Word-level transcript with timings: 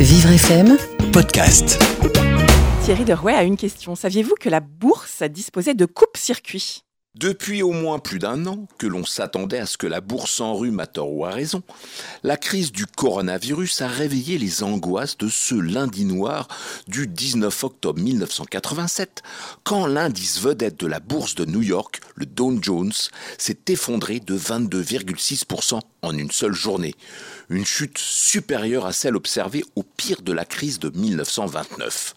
Vivre 0.00 0.30
FM 0.30 0.78
Podcast. 1.12 1.76
Thierry 2.84 3.04
Derouet 3.04 3.34
a 3.34 3.42
une 3.42 3.56
question. 3.56 3.96
Saviez-vous 3.96 4.36
que 4.38 4.48
la 4.48 4.60
bourse 4.60 5.24
disposait 5.24 5.74
de 5.74 5.86
coupe-circuit 5.86 6.84
depuis 7.18 7.62
au 7.62 7.72
moins 7.72 7.98
plus 7.98 8.20
d'un 8.20 8.46
an 8.46 8.66
que 8.78 8.86
l'on 8.86 9.04
s'attendait 9.04 9.58
à 9.58 9.66
ce 9.66 9.76
que 9.76 9.88
la 9.88 10.00
bourse 10.00 10.40
enrhume 10.40 10.78
à 10.78 10.86
tort 10.86 11.12
ou 11.12 11.24
à 11.24 11.30
raison, 11.30 11.62
la 12.22 12.36
crise 12.36 12.70
du 12.70 12.86
coronavirus 12.86 13.80
a 13.80 13.88
réveillé 13.88 14.38
les 14.38 14.62
angoisses 14.62 15.18
de 15.18 15.28
ce 15.28 15.56
lundi 15.56 16.04
noir 16.04 16.46
du 16.86 17.08
19 17.08 17.64
octobre 17.64 18.00
1987, 18.00 19.22
quand 19.64 19.86
l'indice 19.86 20.40
vedette 20.40 20.78
de 20.78 20.86
la 20.86 21.00
bourse 21.00 21.34
de 21.34 21.44
New 21.44 21.62
York, 21.62 22.00
le 22.14 22.24
Dow 22.24 22.56
Jones, 22.62 22.92
s'est 23.36 23.58
effondré 23.68 24.20
de 24.20 24.38
22,6% 24.38 25.80
en 26.02 26.16
une 26.16 26.30
seule 26.30 26.54
journée, 26.54 26.94
une 27.50 27.66
chute 27.66 27.98
supérieure 27.98 28.86
à 28.86 28.92
celle 28.92 29.16
observée 29.16 29.64
au 29.74 29.82
pire 29.82 30.22
de 30.22 30.32
la 30.32 30.44
crise 30.44 30.78
de 30.78 30.90
1929. 30.90 32.14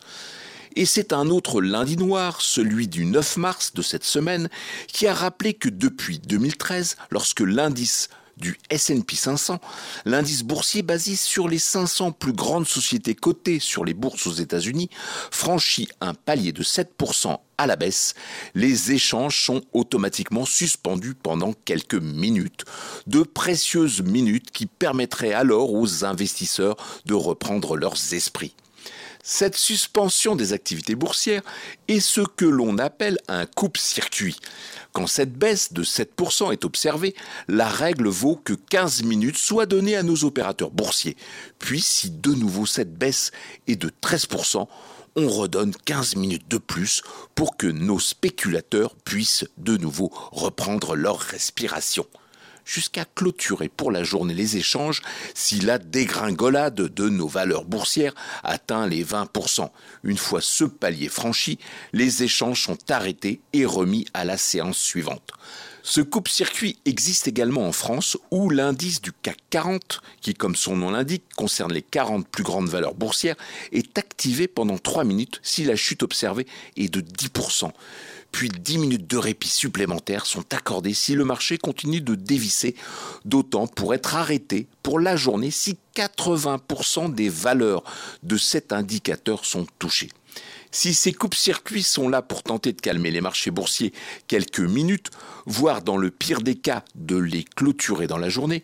Et 0.75 0.85
c'est 0.85 1.13
un 1.13 1.27
autre 1.27 1.61
lundi 1.61 1.97
noir, 1.97 2.41
celui 2.41 2.87
du 2.87 3.05
9 3.05 3.37
mars 3.37 3.73
de 3.73 3.81
cette 3.81 4.03
semaine, 4.03 4.49
qui 4.87 5.07
a 5.07 5.13
rappelé 5.13 5.53
que 5.53 5.69
depuis 5.69 6.19
2013, 6.19 6.95
lorsque 7.09 7.41
l'indice 7.41 8.09
du 8.37 8.57
S&P 8.69 9.15
500, 9.15 9.59
l'indice 10.05 10.43
boursier 10.43 10.81
basé 10.81 11.15
sur 11.15 11.47
les 11.47 11.59
500 11.59 12.11
plus 12.11 12.33
grandes 12.33 12.67
sociétés 12.67 13.15
cotées 13.15 13.59
sur 13.59 13.85
les 13.85 13.93
bourses 13.93 14.27
aux 14.27 14.33
États-Unis, 14.33 14.89
franchit 15.29 15.89
un 16.01 16.13
palier 16.13 16.51
de 16.51 16.63
7% 16.63 17.37
à 17.57 17.67
la 17.67 17.75
baisse, 17.75 18.15
les 18.55 18.91
échanges 18.91 19.43
sont 19.45 19.61
automatiquement 19.73 20.45
suspendus 20.45 21.13
pendant 21.13 21.53
quelques 21.53 21.93
minutes, 21.93 22.65
de 23.05 23.21
précieuses 23.21 24.01
minutes 24.01 24.49
qui 24.51 24.65
permettraient 24.65 25.33
alors 25.33 25.71
aux 25.73 26.03
investisseurs 26.03 26.75
de 27.05 27.13
reprendre 27.13 27.77
leurs 27.77 28.13
esprits. 28.13 28.55
Cette 29.23 29.55
suspension 29.55 30.35
des 30.35 30.53
activités 30.53 30.95
boursières 30.95 31.43
est 31.87 31.99
ce 31.99 32.21
que 32.21 32.45
l'on 32.45 32.77
appelle 32.77 33.17
un 33.27 33.45
coupe-circuit. 33.45 34.37
Quand 34.93 35.07
cette 35.07 35.33
baisse 35.33 35.73
de 35.73 35.83
7% 35.83 36.51
est 36.51 36.65
observée, 36.65 37.15
la 37.47 37.67
règle 37.67 38.07
vaut 38.07 38.35
que 38.35 38.53
15 38.53 39.03
minutes 39.03 39.37
soient 39.37 39.65
données 39.65 39.95
à 39.95 40.03
nos 40.03 40.23
opérateurs 40.23 40.71
boursiers. 40.71 41.15
Puis 41.59 41.81
si 41.81 42.09
de 42.09 42.33
nouveau 42.33 42.65
cette 42.65 42.93
baisse 42.93 43.31
est 43.67 43.75
de 43.75 43.89
13%, 44.01 44.67
on 45.15 45.27
redonne 45.27 45.73
15 45.85 46.15
minutes 46.15 46.47
de 46.49 46.57
plus 46.57 47.01
pour 47.35 47.57
que 47.57 47.67
nos 47.67 47.99
spéculateurs 47.99 48.95
puissent 48.95 49.45
de 49.57 49.77
nouveau 49.77 50.09
reprendre 50.31 50.95
leur 50.95 51.19
respiration 51.19 52.05
jusqu'à 52.65 53.05
clôturer 53.05 53.69
pour 53.69 53.91
la 53.91 54.03
journée 54.03 54.33
les 54.33 54.57
échanges 54.57 55.01
si 55.33 55.59
la 55.59 55.77
dégringolade 55.77 56.75
de 56.75 57.09
nos 57.09 57.27
valeurs 57.27 57.65
boursières 57.65 58.15
atteint 58.43 58.87
les 58.87 59.03
20%. 59.03 59.69
Une 60.03 60.17
fois 60.17 60.41
ce 60.41 60.63
palier 60.63 61.09
franchi, 61.09 61.59
les 61.93 62.23
échanges 62.23 62.61
sont 62.61 62.77
arrêtés 62.89 63.41
et 63.53 63.65
remis 63.65 64.05
à 64.13 64.25
la 64.25 64.37
séance 64.37 64.77
suivante. 64.77 65.31
Ce 65.83 66.01
coupe-circuit 66.01 66.77
existe 66.85 67.27
également 67.27 67.67
en 67.67 67.71
France 67.71 68.17
où 68.29 68.49
l'indice 68.49 69.01
du 69.01 69.11
CAC 69.11 69.37
40, 69.49 70.01
qui 70.21 70.33
comme 70.33 70.55
son 70.55 70.75
nom 70.75 70.91
l'indique 70.91 71.23
concerne 71.35 71.73
les 71.73 71.81
40 71.81 72.27
plus 72.27 72.43
grandes 72.43 72.69
valeurs 72.69 72.93
boursières, 72.93 73.35
est 73.71 73.97
activé 73.97 74.47
pendant 74.47 74.77
3 74.77 75.03
minutes 75.03 75.39
si 75.41 75.63
la 75.63 75.75
chute 75.75 76.03
observée 76.03 76.45
est 76.77 76.93
de 76.93 77.01
10% 77.01 77.71
puis 78.31 78.49
10 78.49 78.77
minutes 78.77 79.07
de 79.07 79.17
répit 79.17 79.49
supplémentaires 79.49 80.25
sont 80.25 80.53
accordées 80.53 80.93
si 80.93 81.15
le 81.15 81.25
marché 81.25 81.57
continue 81.57 82.01
de 82.01 82.15
dévisser, 82.15 82.75
d'autant 83.25 83.67
pour 83.67 83.93
être 83.93 84.15
arrêté 84.15 84.67
pour 84.83 84.99
la 84.99 85.15
journée 85.15 85.51
si 85.51 85.77
80% 85.95 87.13
des 87.13 87.29
valeurs 87.29 87.83
de 88.23 88.37
cet 88.37 88.71
indicateur 88.71 89.45
sont 89.45 89.67
touchées. 89.79 90.09
Si 90.73 90.93
ces 90.93 91.11
coupes-circuits 91.11 91.83
sont 91.83 92.07
là 92.07 92.21
pour 92.21 92.43
tenter 92.43 92.71
de 92.71 92.79
calmer 92.79 93.11
les 93.11 93.19
marchés 93.19 93.51
boursiers 93.51 93.91
quelques 94.27 94.61
minutes, 94.61 95.09
voire 95.45 95.81
dans 95.81 95.97
le 95.97 96.11
pire 96.11 96.41
des 96.41 96.55
cas 96.55 96.85
de 96.95 97.17
les 97.17 97.43
clôturer 97.43 98.07
dans 98.07 98.17
la 98.17 98.29
journée, 98.29 98.63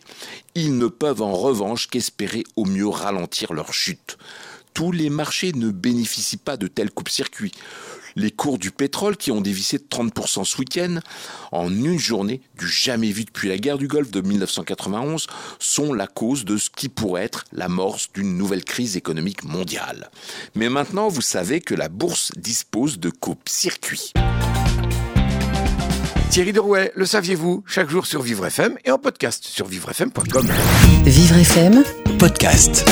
ils 0.54 0.78
ne 0.78 0.86
peuvent 0.86 1.20
en 1.20 1.34
revanche 1.34 1.88
qu'espérer 1.88 2.44
au 2.56 2.64
mieux 2.64 2.88
ralentir 2.88 3.52
leur 3.52 3.74
chute. 3.74 4.16
Tous 4.72 4.90
les 4.90 5.10
marchés 5.10 5.52
ne 5.52 5.70
bénéficient 5.70 6.38
pas 6.38 6.56
de 6.56 6.66
tels 6.66 6.90
coupe-circuits 6.90 7.52
les 8.16 8.30
cours 8.30 8.58
du 8.58 8.70
pétrole 8.70 9.16
qui 9.16 9.30
ont 9.30 9.40
dévissé 9.40 9.78
de 9.78 9.84
30% 9.84 10.44
ce 10.44 10.58
week-end 10.58 11.00
en 11.52 11.70
une 11.70 11.98
journée 11.98 12.40
du 12.58 12.68
jamais 12.68 13.10
vu 13.10 13.24
depuis 13.24 13.48
la 13.48 13.58
guerre 13.58 13.78
du 13.78 13.88
Golfe 13.88 14.10
de 14.10 14.20
1991 14.20 15.26
sont 15.58 15.92
la 15.92 16.06
cause 16.06 16.44
de 16.44 16.56
ce 16.56 16.70
qui 16.70 16.88
pourrait 16.88 17.24
être 17.24 17.44
l'amorce 17.52 18.12
d'une 18.12 18.36
nouvelle 18.36 18.64
crise 18.64 18.96
économique 18.96 19.44
mondiale. 19.44 20.10
Mais 20.54 20.68
maintenant, 20.68 21.08
vous 21.08 21.22
savez 21.22 21.60
que 21.60 21.74
la 21.74 21.88
bourse 21.88 22.32
dispose 22.36 22.98
de 22.98 23.10
coupes-circuits. 23.10 24.12
Thierry 26.30 26.52
Derouet, 26.52 26.92
le 26.94 27.06
saviez-vous 27.06 27.64
Chaque 27.66 27.88
jour 27.88 28.06
sur 28.06 28.22
Vivre 28.22 28.46
FM 28.46 28.76
et 28.84 28.90
en 28.90 28.98
podcast 28.98 29.44
sur 29.44 29.66
vivrefm.com. 29.66 30.46
Vivre 31.04 31.36
FM, 31.36 31.82
podcast. 32.18 32.84